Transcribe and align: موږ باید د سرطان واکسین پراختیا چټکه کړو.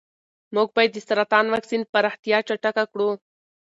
موږ 0.55 0.67
باید 0.75 0.91
د 0.93 0.97
سرطان 1.07 1.45
واکسین 1.53 1.81
پراختیا 1.93 2.37
چټکه 2.47 2.83
کړو. 2.91 3.09